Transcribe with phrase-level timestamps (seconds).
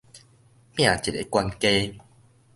[0.03, 0.05] 拚一
[1.11, 1.99] 个懸低